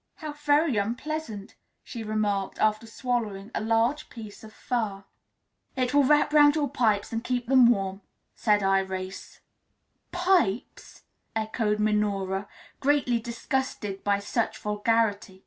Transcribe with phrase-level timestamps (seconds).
[0.15, 1.53] "How very unpleasant,"
[1.83, 5.03] she remarked after swallowing a large piece of fur.
[5.75, 8.01] "It will wrap round your pipes, and keep them warm,"
[8.35, 9.41] said Irais.
[10.11, 11.03] "Pipes!"
[11.35, 12.47] echoed Minora,
[12.79, 15.39] greatly disgusted by such vulgarity.